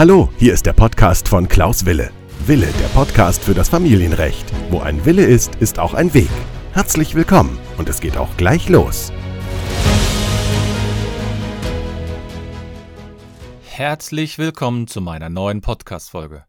[0.00, 2.10] Hallo, hier ist der Podcast von Klaus Wille.
[2.46, 4.50] Wille, der Podcast für das Familienrecht.
[4.70, 6.30] Wo ein Wille ist, ist auch ein Weg.
[6.72, 9.12] Herzlich willkommen und es geht auch gleich los.
[13.62, 16.44] Herzlich willkommen zu meiner neuen Podcast-Folge.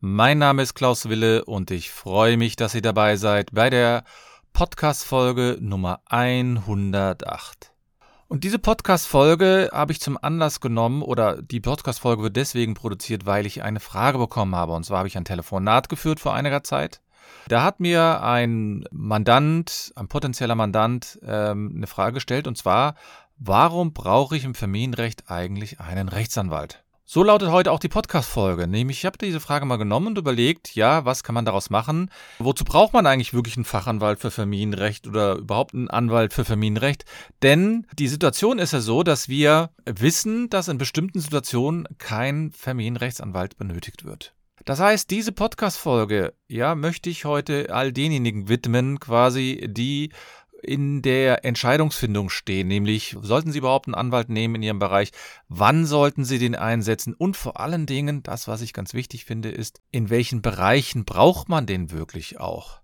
[0.00, 4.04] Mein Name ist Klaus Wille und ich freue mich, dass ihr dabei seid bei der
[4.54, 7.72] Podcast-Folge Nummer 108.
[8.30, 13.46] Und diese Podcast-Folge habe ich zum Anlass genommen, oder die Podcast-Folge wird deswegen produziert, weil
[13.46, 14.74] ich eine Frage bekommen habe.
[14.74, 17.00] Und zwar habe ich ein Telefonat geführt vor einiger Zeit.
[17.48, 22.96] Da hat mir ein Mandant, ein potenzieller Mandant, ähm, eine Frage gestellt, und zwar,
[23.38, 26.84] warum brauche ich im Familienrecht eigentlich einen Rechtsanwalt?
[27.10, 28.66] So lautet heute auch die Podcast-Folge.
[28.66, 32.10] Nämlich, ich habe diese Frage mal genommen und überlegt, ja, was kann man daraus machen?
[32.38, 37.06] Wozu braucht man eigentlich wirklich einen Fachanwalt für Familienrecht oder überhaupt einen Anwalt für Familienrecht?
[37.42, 43.56] Denn die Situation ist ja so, dass wir wissen, dass in bestimmten Situationen kein Familienrechtsanwalt
[43.56, 44.34] benötigt wird.
[44.66, 50.10] Das heißt, diese Podcast-Folge, ja, möchte ich heute all denjenigen widmen, quasi, die
[50.62, 55.10] in der Entscheidungsfindung stehen, nämlich sollten Sie überhaupt einen Anwalt nehmen in Ihrem Bereich,
[55.48, 59.50] wann sollten Sie den einsetzen und vor allen Dingen, das, was ich ganz wichtig finde,
[59.50, 62.80] ist, in welchen Bereichen braucht man den wirklich auch?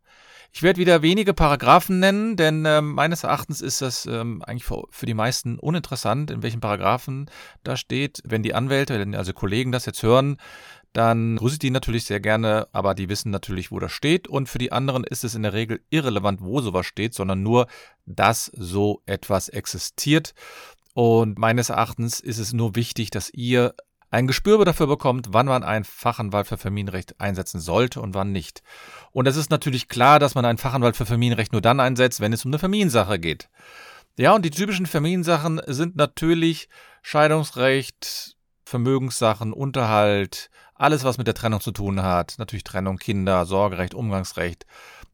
[0.56, 4.84] Ich werde wieder wenige Paragraphen nennen, denn äh, meines Erachtens ist das ähm, eigentlich für,
[4.88, 7.28] für, die meisten uninteressant, in welchen Paragraphen
[7.64, 8.22] da steht.
[8.24, 10.36] Wenn die Anwälte, also Kollegen das jetzt hören,
[10.94, 14.28] dann grüße ich die natürlich sehr gerne, aber die wissen natürlich, wo das steht.
[14.28, 17.66] Und für die anderen ist es in der Regel irrelevant, wo sowas steht, sondern nur,
[18.06, 20.34] dass so etwas existiert.
[20.94, 23.74] Und meines Erachtens ist es nur wichtig, dass ihr
[24.12, 28.62] ein Gespür dafür bekommt, wann man einen Fachanwalt für Familienrecht einsetzen sollte und wann nicht.
[29.10, 32.32] Und es ist natürlich klar, dass man einen Fachanwalt für Familienrecht nur dann einsetzt, wenn
[32.32, 33.48] es um eine Familiensache geht.
[34.16, 36.68] Ja, und die typischen Familiensachen sind natürlich
[37.02, 42.34] Scheidungsrecht, Vermögenssachen, Unterhalt, alles, was mit der Trennung zu tun hat.
[42.38, 44.66] Natürlich Trennung, Kinder, Sorgerecht, Umgangsrecht,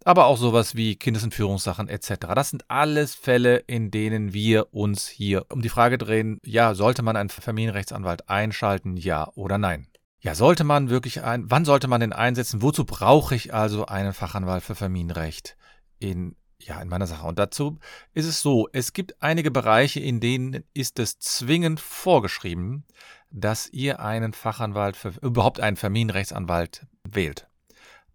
[0.05, 2.13] aber auch sowas wie Kindesentführungssachen etc.
[2.35, 7.03] Das sind alles Fälle, in denen wir uns hier um die Frage drehen, ja, sollte
[7.03, 9.87] man einen Familienrechtsanwalt einschalten, ja oder nein?
[10.23, 12.61] Ja, sollte man wirklich ein, wann sollte man den einsetzen?
[12.61, 15.57] Wozu brauche ich also einen Fachanwalt für Familienrecht
[15.99, 17.27] in ja, in meiner Sache.
[17.27, 17.79] Und dazu
[18.13, 22.85] ist es so, es gibt einige Bereiche, in denen ist es zwingend vorgeschrieben,
[23.31, 27.47] dass ihr einen Fachanwalt, für, überhaupt einen Familienrechtsanwalt wählt.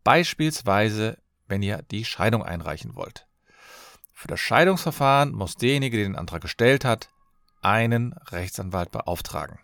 [0.03, 1.17] Beispielsweise,
[1.47, 3.27] wenn ihr die Scheidung einreichen wollt.
[4.13, 7.09] Für das Scheidungsverfahren muss derjenige, der den Antrag gestellt hat,
[7.61, 9.59] einen Rechtsanwalt beauftragen.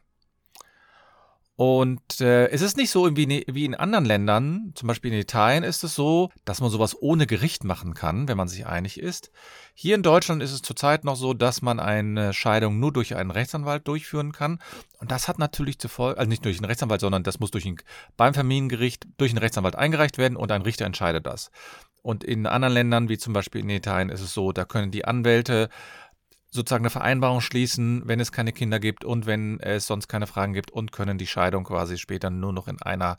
[1.62, 5.64] Und äh, es ist nicht so wie, wie in anderen Ländern, zum Beispiel in Italien
[5.64, 9.30] ist es so, dass man sowas ohne Gericht machen kann, wenn man sich einig ist.
[9.76, 13.30] Hier in Deutschland ist es zurzeit noch so, dass man eine Scheidung nur durch einen
[13.30, 14.58] Rechtsanwalt durchführen kann.
[14.98, 17.78] Und das hat natürlich zuvor, also nicht durch einen Rechtsanwalt, sondern das muss durch ein,
[18.18, 21.52] beim Familiengericht durch einen Rechtsanwalt eingereicht werden und ein Richter entscheidet das.
[22.02, 25.06] Und in anderen Ländern, wie zum Beispiel in Italien, ist es so, da können die
[25.06, 25.70] Anwälte
[26.52, 30.54] sozusagen eine Vereinbarung schließen, wenn es keine Kinder gibt und wenn es sonst keine Fragen
[30.54, 33.18] gibt und können die Scheidung quasi später nur noch in einer,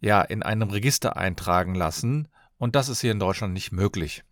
[0.00, 2.28] ja, in einem Register eintragen lassen.
[2.58, 4.22] Und das ist hier in Deutschland nicht möglich.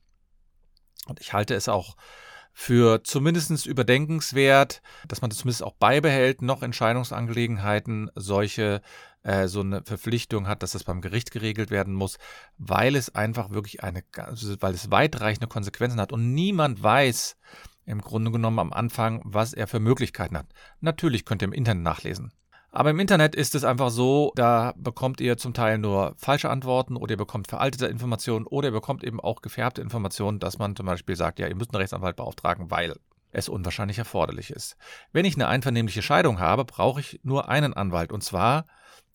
[1.07, 1.97] Und ich halte es auch
[2.53, 8.83] für zumindest überdenkenswert, dass man das zumindest auch beibehält, noch Entscheidungsangelegenheiten solche
[9.23, 12.19] äh, so eine Verpflichtung hat, dass das beim Gericht geregelt werden muss,
[12.59, 14.03] weil es einfach wirklich eine,
[14.61, 17.37] weil es weitreichende Konsequenzen hat und niemand weiß,
[17.89, 20.47] im Grunde genommen am Anfang, was er für Möglichkeiten hat.
[20.81, 22.33] Natürlich könnt ihr im Internet nachlesen.
[22.71, 26.97] Aber im Internet ist es einfach so, da bekommt ihr zum Teil nur falsche Antworten
[26.97, 30.85] oder ihr bekommt veraltete Informationen oder ihr bekommt eben auch gefärbte Informationen, dass man zum
[30.85, 32.95] Beispiel sagt, ja, ihr müsst einen Rechtsanwalt beauftragen, weil
[33.31, 34.77] es unwahrscheinlich erforderlich ist.
[35.13, 38.67] Wenn ich eine einvernehmliche Scheidung habe, brauche ich nur einen Anwalt und zwar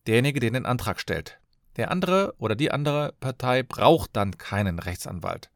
[0.07, 1.39] derjenige, der den Antrag stellt.
[1.77, 5.49] Der andere oder die andere Partei braucht dann keinen Rechtsanwalt.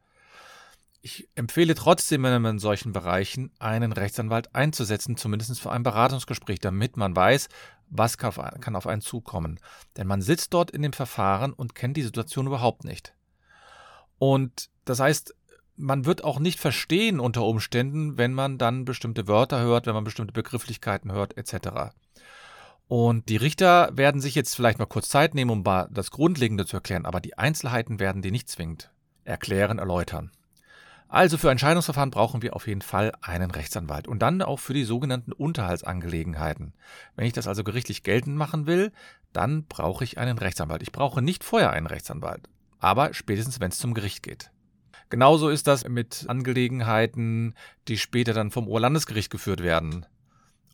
[1.00, 7.14] Ich empfehle trotzdem in solchen Bereichen einen Rechtsanwalt einzusetzen, zumindest für ein Beratungsgespräch, damit man
[7.14, 7.48] weiß,
[7.88, 9.60] was kann auf einen zukommen.
[9.96, 13.14] Denn man sitzt dort in dem Verfahren und kennt die Situation überhaupt nicht.
[14.18, 15.34] Und das heißt,
[15.76, 20.02] man wird auch nicht verstehen unter Umständen, wenn man dann bestimmte Wörter hört, wenn man
[20.02, 21.94] bestimmte Begrifflichkeiten hört, etc.
[22.88, 26.76] Und die Richter werden sich jetzt vielleicht mal kurz Zeit nehmen, um das Grundlegende zu
[26.76, 28.90] erklären, aber die Einzelheiten werden die nicht zwingend
[29.24, 30.32] erklären, erläutern.
[31.08, 34.74] Also für ein Scheidungsverfahren brauchen wir auf jeden Fall einen Rechtsanwalt und dann auch für
[34.74, 36.74] die sogenannten Unterhaltsangelegenheiten.
[37.16, 38.92] Wenn ich das also gerichtlich geltend machen will,
[39.32, 40.82] dann brauche ich einen Rechtsanwalt.
[40.82, 44.50] Ich brauche nicht vorher einen Rechtsanwalt, aber spätestens, wenn es zum Gericht geht.
[45.08, 47.54] Genauso ist das mit Angelegenheiten,
[47.88, 50.04] die später dann vom Oberlandesgericht geführt werden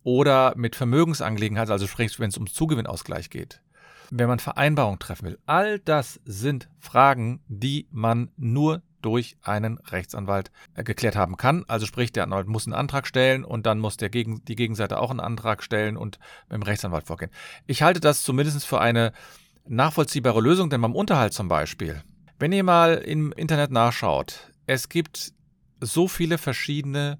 [0.02, 3.62] oder mit Vermögensangelegenheiten, also sprich, wenn es um Zugewinnausgleich geht,
[4.10, 5.38] wenn man Vereinbarungen treffen will.
[5.46, 11.64] All das sind Fragen, die man nur durch einen Rechtsanwalt äh, geklärt haben kann.
[11.68, 14.98] Also sprich, der Anwalt muss einen Antrag stellen und dann muss der Gegen, die Gegenseite
[14.98, 16.18] auch einen Antrag stellen und
[16.48, 17.30] mit dem Rechtsanwalt vorgehen.
[17.66, 19.12] Ich halte das zumindest für eine
[19.66, 22.02] nachvollziehbare Lösung, denn beim Unterhalt zum Beispiel,
[22.38, 25.32] wenn ihr mal im Internet nachschaut, es gibt
[25.80, 27.18] so viele verschiedene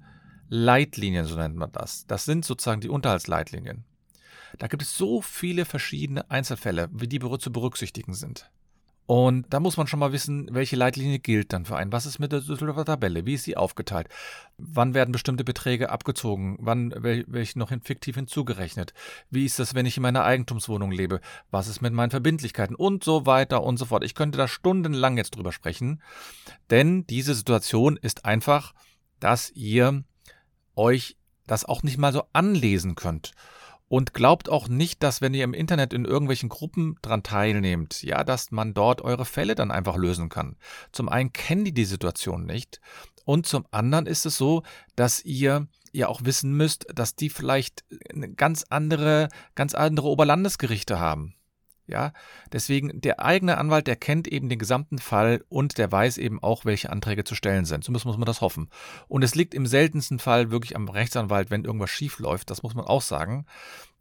[0.49, 2.07] Leitlinien, so nennt man das.
[2.07, 3.85] Das sind sozusagen die Unterhaltsleitlinien.
[4.59, 8.51] Da gibt es so viele verschiedene Einzelfälle, wie die zu berücksichtigen sind.
[9.07, 11.93] Und da muss man schon mal wissen, welche Leitlinie gilt dann für einen.
[11.93, 13.27] Was ist mit der Düsseldorfer Tabelle?
[13.27, 14.09] Wie ist sie aufgeteilt?
[14.57, 16.57] Wann werden bestimmte Beträge abgezogen?
[16.59, 18.95] Wann welche noch fiktiv hinzugerechnet?
[19.31, 21.21] Wie ist das, wenn ich in meiner Eigentumswohnung lebe?
[21.51, 22.75] Was ist mit meinen Verbindlichkeiten?
[22.75, 24.05] Und so weiter und so fort.
[24.05, 26.03] Ich könnte da stundenlang jetzt drüber sprechen,
[26.71, 28.73] denn diese Situation ist einfach,
[29.21, 30.05] dass ihr
[30.77, 31.17] euch
[31.47, 33.33] das auch nicht mal so anlesen könnt.
[33.89, 38.25] Und glaubt auch nicht, dass wenn ihr im Internet in irgendwelchen Gruppen dran teilnehmt, ja,
[38.25, 40.57] dass man dort eure Fälle dann einfach lösen kann.
[40.91, 42.81] Zum einen kennen die die Situation nicht
[43.25, 44.63] und zum anderen ist es so,
[44.97, 50.99] dass ihr ja auch wissen müsst, dass die vielleicht eine ganz andere, ganz andere Oberlandesgerichte
[50.99, 51.35] haben.
[51.87, 52.15] Ja,
[52.51, 56.65] deswegen der eigene Anwalt, der kennt eben den gesamten Fall und der weiß eben auch,
[56.65, 57.85] welche Anträge zu stellen sind.
[57.85, 58.71] Zumindest muss man das hoffen.
[59.07, 62.49] Und es liegt im seltensten Fall wirklich am Rechtsanwalt, wenn irgendwas schief läuft.
[62.49, 63.45] Das muss man auch sagen.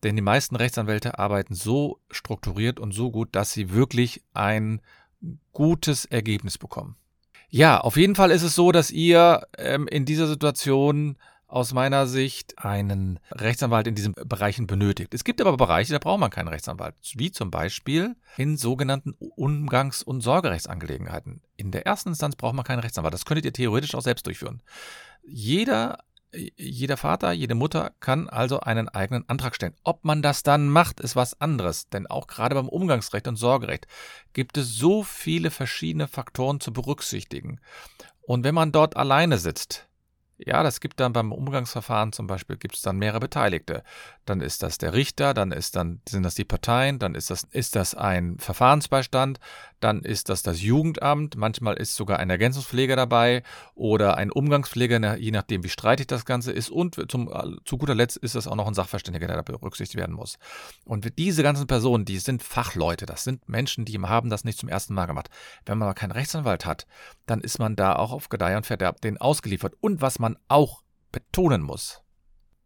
[0.04, 4.82] Denn die meisten Rechtsanwälte arbeiten so strukturiert und so gut, dass sie wirklich ein
[5.52, 6.96] gutes Ergebnis bekommen.
[7.50, 11.18] Ja, auf jeden Fall ist es so, dass ihr ähm, in dieser Situation
[11.54, 15.14] aus meiner Sicht einen Rechtsanwalt in diesen Bereichen benötigt.
[15.14, 20.02] Es gibt aber Bereiche, da braucht man keinen Rechtsanwalt, wie zum Beispiel in sogenannten Umgangs-
[20.02, 21.42] und Sorgerechtsangelegenheiten.
[21.56, 23.14] In der ersten Instanz braucht man keinen Rechtsanwalt.
[23.14, 24.64] Das könntet ihr theoretisch auch selbst durchführen.
[25.24, 26.00] Jeder
[26.58, 29.76] jeder Vater, jede Mutter kann also einen eigenen Antrag stellen.
[29.84, 33.86] Ob man das dann macht, ist was anderes, denn auch gerade beim Umgangsrecht und Sorgerecht
[34.34, 37.60] gibt es so viele verschiedene Faktoren zu berücksichtigen.
[38.24, 39.88] Und wenn man dort alleine sitzt,
[40.38, 43.84] ja, das gibt dann beim Umgangsverfahren zum Beispiel gibt es dann mehrere Beteiligte.
[44.26, 47.44] Dann ist das der Richter, dann ist dann sind das die Parteien, dann ist das
[47.52, 49.40] ist das ein Verfahrensbeistand,
[49.84, 53.44] dann ist das das Jugendamt, manchmal ist sogar ein Ergänzungspfleger dabei
[53.76, 57.30] oder ein Umgangspfleger, je nachdem wie streitig das Ganze ist und zum,
[57.66, 60.38] zu guter Letzt ist das auch noch ein Sachverständiger, der da berücksichtigt werden muss.
[60.86, 64.70] Und diese ganzen Personen, die sind Fachleute, das sind Menschen, die haben das nicht zum
[64.70, 65.30] ersten Mal gemacht.
[65.66, 66.88] Wenn man aber keinen Rechtsanwalt hat,
[67.26, 69.76] dann ist man da auch auf Gedeih und Verderb den ausgeliefert.
[69.82, 70.82] Und was man auch
[71.12, 72.02] betonen muss,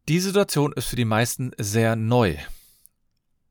[0.07, 2.37] die Situation ist für die meisten sehr neu.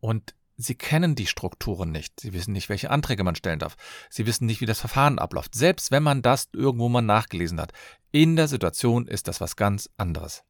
[0.01, 2.19] Und Sie kennen die Strukturen nicht.
[2.19, 3.77] Sie wissen nicht, welche Anträge man stellen darf.
[4.09, 5.55] Sie wissen nicht, wie das Verfahren abläuft.
[5.55, 7.73] Selbst wenn man das irgendwo mal nachgelesen hat.
[8.11, 10.45] In der Situation ist das was ganz anderes.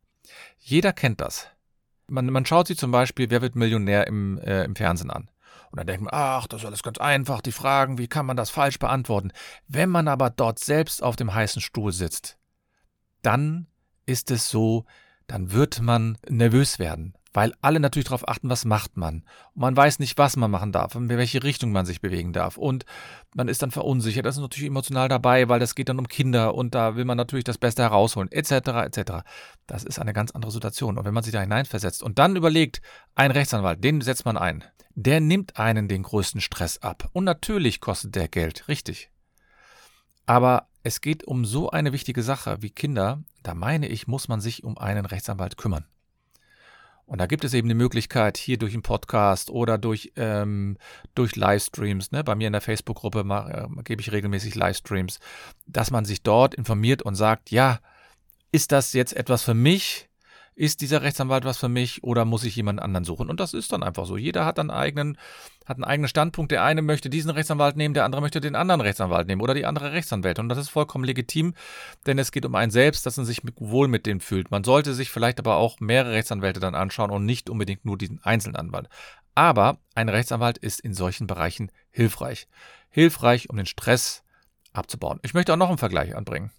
[0.58, 1.48] Jeder kennt das.
[2.06, 5.28] Man, man schaut sich zum Beispiel, wer wird Millionär im, äh, im Fernsehen an.
[5.72, 8.36] Und dann denkt man, ach, das ist alles ganz einfach, die Fragen, wie kann man
[8.36, 9.32] das falsch beantworten?
[9.66, 12.38] Wenn man aber dort selbst auf dem heißen Stuhl sitzt,
[13.22, 13.66] dann
[14.06, 14.84] ist es so,
[15.26, 19.16] dann wird man nervös werden weil alle natürlich darauf achten, was macht man.
[19.52, 22.56] Und man weiß nicht, was man machen darf, in welche Richtung man sich bewegen darf.
[22.56, 22.86] Und
[23.34, 24.24] man ist dann verunsichert.
[24.24, 27.18] Das ist natürlich emotional dabei, weil das geht dann um Kinder und da will man
[27.18, 28.52] natürlich das Beste herausholen, etc.
[28.86, 29.12] etc.
[29.66, 30.96] Das ist eine ganz andere Situation.
[30.96, 32.80] Und wenn man sich da hineinversetzt und dann überlegt,
[33.14, 34.64] ein Rechtsanwalt, den setzt man ein,
[34.94, 37.10] der nimmt einen den größten Stress ab.
[37.12, 39.10] Und natürlich kostet der Geld, richtig.
[40.24, 44.40] Aber es geht um so eine wichtige Sache wie Kinder, da meine ich, muss man
[44.40, 45.84] sich um einen Rechtsanwalt kümmern.
[47.06, 50.76] Und da gibt es eben die Möglichkeit, hier durch einen Podcast oder durch, ähm,
[51.14, 52.24] durch Livestreams, ne?
[52.24, 55.20] bei mir in der Facebook-Gruppe äh, gebe ich regelmäßig Livestreams,
[55.66, 57.78] dass man sich dort informiert und sagt, ja,
[58.50, 60.05] ist das jetzt etwas für mich?
[60.56, 63.28] Ist dieser Rechtsanwalt was für mich oder muss ich jemanden anderen suchen?
[63.28, 64.16] Und das ist dann einfach so.
[64.16, 65.18] Jeder hat einen eigenen,
[65.66, 66.50] hat einen eigenen Standpunkt.
[66.50, 69.66] Der eine möchte diesen Rechtsanwalt nehmen, der andere möchte den anderen Rechtsanwalt nehmen oder die
[69.66, 70.46] andere Rechtsanwältin.
[70.46, 71.54] Und das ist vollkommen legitim,
[72.06, 74.50] denn es geht um einen selbst, dass man sich wohl mit dem fühlt.
[74.50, 78.22] Man sollte sich vielleicht aber auch mehrere Rechtsanwälte dann anschauen und nicht unbedingt nur diesen
[78.24, 78.88] einzelnen Anwalt.
[79.34, 82.48] Aber ein Rechtsanwalt ist in solchen Bereichen hilfreich.
[82.88, 84.24] Hilfreich, um den Stress
[84.72, 85.20] abzubauen.
[85.22, 86.50] Ich möchte auch noch einen Vergleich anbringen.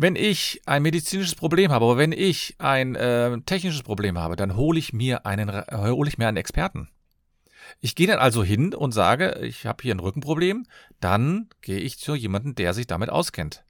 [0.00, 4.54] Wenn ich ein medizinisches Problem habe, aber wenn ich ein äh, technisches Problem habe, dann
[4.54, 6.88] hole ich mir einen, hole ich mir einen Experten.
[7.80, 10.66] Ich gehe dann also hin und sage, ich habe hier ein Rückenproblem,
[11.00, 13.64] dann gehe ich zu jemandem, der sich damit auskennt.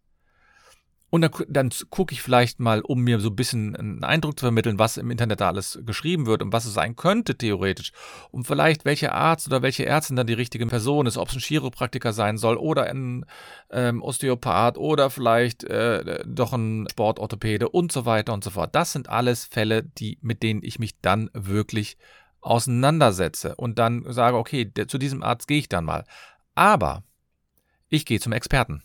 [1.10, 4.44] Und dann, dann gucke ich vielleicht mal, um mir so ein bisschen einen Eindruck zu
[4.44, 7.92] vermitteln, was im Internet da alles geschrieben wird und was es sein könnte theoretisch.
[8.30, 11.40] Und vielleicht welche Arzt oder welche Ärztin dann die richtige Person ist, ob es ein
[11.40, 13.24] Chiropraktiker sein soll oder ein
[13.70, 18.74] ähm, Osteopath oder vielleicht äh, doch ein Sportorthopäde und so weiter und so fort.
[18.74, 21.96] Das sind alles Fälle, die, mit denen ich mich dann wirklich
[22.40, 26.04] auseinandersetze und dann sage, okay, zu diesem Arzt gehe ich dann mal.
[26.54, 27.02] Aber
[27.88, 28.82] ich gehe zum Experten.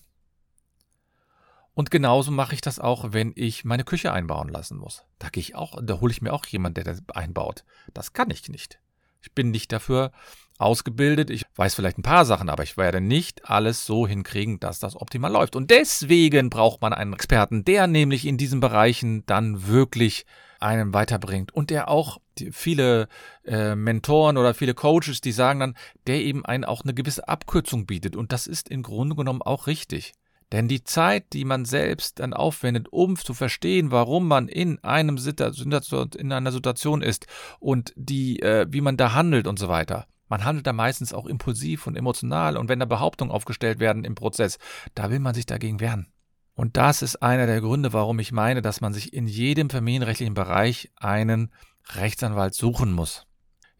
[1.75, 5.03] Und genauso mache ich das auch, wenn ich meine Küche einbauen lassen muss.
[5.17, 7.63] Da gehe ich auch, da hole ich mir auch jemanden, der das einbaut.
[7.93, 8.79] Das kann ich nicht.
[9.21, 10.11] Ich bin nicht dafür
[10.59, 11.29] ausgebildet.
[11.29, 14.95] Ich weiß vielleicht ein paar Sachen, aber ich werde nicht alles so hinkriegen, dass das
[14.95, 15.55] optimal läuft.
[15.55, 20.25] Und deswegen braucht man einen Experten, der nämlich in diesen Bereichen dann wirklich
[20.59, 22.19] einen weiterbringt und der auch
[22.51, 23.09] viele
[23.45, 25.77] äh, Mentoren oder viele Coaches, die sagen dann,
[26.07, 28.15] der eben einen auch eine gewisse Abkürzung bietet.
[28.15, 30.13] Und das ist im Grunde genommen auch richtig.
[30.53, 35.17] Denn die Zeit, die man selbst dann aufwendet, um zu verstehen, warum man in einem
[35.17, 35.73] Situation,
[36.15, 37.25] in einer Situation ist
[37.59, 40.05] und die, äh, wie man da handelt und so weiter.
[40.29, 44.13] Man handelt da meistens auch impulsiv und emotional und wenn da Behauptungen aufgestellt werden im
[44.13, 44.59] Prozess,
[44.93, 46.13] da will man sich dagegen wehren.
[46.53, 50.35] Und das ist einer der Gründe, warum ich meine, dass man sich in jedem familienrechtlichen
[50.35, 51.51] Bereich einen
[51.95, 53.25] Rechtsanwalt suchen muss.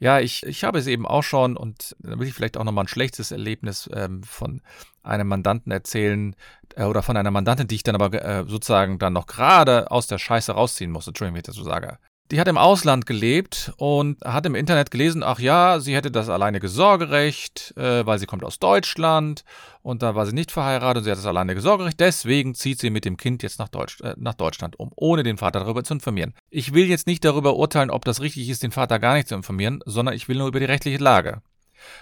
[0.03, 2.83] Ja, ich, ich habe es eben auch schon und da will ich vielleicht auch nochmal
[2.83, 4.62] ein schlechtes Erlebnis ähm, von
[5.01, 6.36] einem Mandanten erzählen
[6.75, 10.05] äh, oder von einer Mandantin, die ich dann aber äh, sozusagen dann noch gerade aus
[10.07, 11.12] der Scheiße rausziehen musste.
[11.12, 12.00] Entschuldigung, wie ich das so sage.
[12.32, 16.30] Die hat im Ausland gelebt und hat im Internet gelesen, ach ja, sie hätte das
[16.30, 19.44] alleinige Sorgerecht, äh, weil sie kommt aus Deutschland
[19.82, 22.00] und da war sie nicht verheiratet und sie hat das alleinige Sorgerecht.
[22.00, 25.38] Deswegen zieht sie mit dem Kind jetzt nach, Deutsch, äh, nach Deutschland um, ohne den
[25.38, 26.34] Vater darüber zu informieren.
[26.50, 29.36] Ich will jetzt nicht darüber urteilen, ob das richtig ist, den Vater gar nicht zu
[29.36, 31.42] informieren, sondern ich will nur über die rechtliche Lage.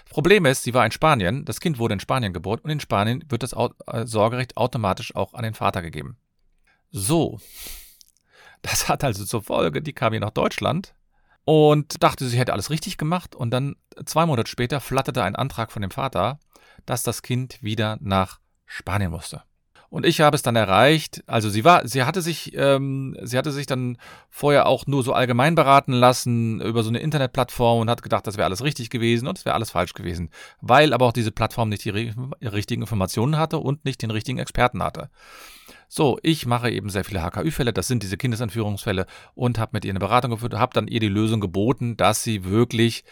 [0.08, 3.24] Problem ist, sie war in Spanien, das Kind wurde in Spanien geboren und in Spanien
[3.28, 6.16] wird das äh, Sorgerecht automatisch auch an den Vater gegeben.
[6.90, 7.40] So,
[8.62, 10.94] das hat also zur Folge, die kam hier nach Deutschland
[11.44, 13.34] und dachte, sie hätte alles richtig gemacht.
[13.34, 16.38] Und dann zwei Monate später flatterte ein Antrag von dem Vater,
[16.86, 19.42] dass das Kind wieder nach Spanien musste.
[19.92, 21.22] Und ich habe es dann erreicht.
[21.26, 23.98] Also sie war, sie hatte sich, ähm, sie hatte sich dann
[24.30, 28.38] vorher auch nur so allgemein beraten lassen über so eine Internetplattform und hat gedacht, das
[28.38, 30.30] wäre alles richtig gewesen und es wäre alles falsch gewesen,
[30.62, 34.82] weil aber auch diese Plattform nicht die richtigen Informationen hatte und nicht den richtigen Experten
[34.82, 35.10] hatte.
[35.94, 39.92] So, ich mache eben sehr viele HKÜ-Fälle, das sind diese Kindesentführungsfälle und habe mit ihr
[39.92, 43.04] eine Beratung geführt, habe dann ihr die Lösung geboten, dass sie wirklich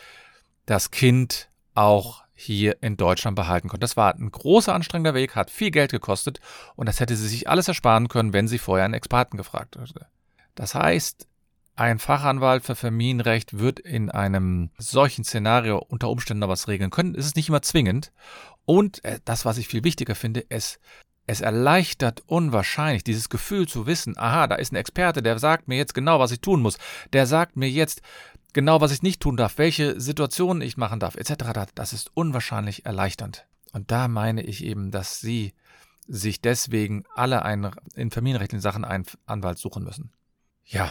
[0.64, 3.82] das Kind auch hier in Deutschland behalten konnte.
[3.82, 6.40] Das war ein großer anstrengender Weg, hat viel Geld gekostet
[6.74, 10.06] und das hätte sie sich alles ersparen können, wenn sie vorher einen Experten gefragt hätte.
[10.54, 11.28] Das heißt,
[11.76, 17.14] ein Fachanwalt für Familienrecht wird in einem solchen Szenario unter Umständen noch was regeln können.
[17.14, 18.10] Es ist nicht immer zwingend.
[18.64, 20.80] Und äh, das, was ich viel wichtiger finde, es
[21.30, 25.76] es erleichtert unwahrscheinlich dieses Gefühl zu wissen, aha, da ist ein Experte, der sagt mir
[25.76, 26.76] jetzt genau, was ich tun muss.
[27.12, 28.02] Der sagt mir jetzt
[28.52, 31.70] genau, was ich nicht tun darf, welche Situationen ich machen darf, etc.
[31.76, 33.46] Das ist unwahrscheinlich erleichternd.
[33.72, 35.54] Und da meine ich eben, dass Sie
[36.08, 40.12] sich deswegen alle einen, in familienrechtlichen Sachen einen Anwalt suchen müssen.
[40.64, 40.90] Ja,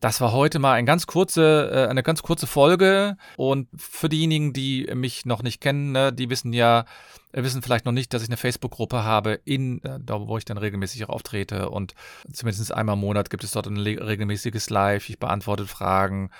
[0.00, 3.16] das war heute mal ein ganz kurze, äh, eine ganz kurze Folge.
[3.36, 6.84] Und für diejenigen, die mich noch nicht kennen, ne, die wissen ja,
[7.32, 10.44] äh, wissen vielleicht noch nicht, dass ich eine Facebook-Gruppe habe, in, äh, da wo ich
[10.44, 11.70] dann regelmäßig auch auftrete.
[11.70, 11.94] Und
[12.32, 15.08] zumindest einmal im Monat gibt es dort ein regelmäßiges Live.
[15.08, 16.30] Ich beantworte Fragen.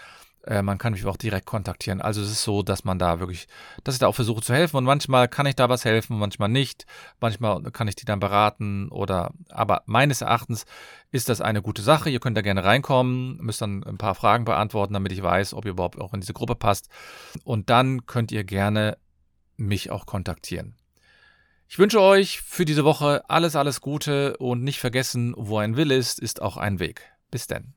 [0.49, 2.01] Äh, man kann mich auch direkt kontaktieren.
[2.01, 3.49] Also es ist so, dass man da wirklich,
[3.85, 6.49] dass ich da auch versuche zu helfen und manchmal kann ich da was helfen, manchmal
[6.49, 6.87] nicht.
[7.21, 10.65] Manchmal kann ich die dann beraten oder, aber meines Erachtens
[11.11, 12.09] ist das eine gute Sache.
[12.09, 15.67] Ihr könnt da gerne reinkommen, müsst dann ein paar Fragen beantworten, damit ich weiß, ob
[15.67, 16.89] ihr überhaupt auch in diese Gruppe passt.
[17.45, 18.97] Und dann könnt ihr gerne
[19.59, 20.77] mich auch kontaktieren.
[21.69, 25.91] Ich wünsche euch für diese Woche alles, alles Gute und nicht vergessen, wo ein Will
[25.91, 27.03] ist, ist auch ein Weg.
[27.31, 27.75] Bis denn.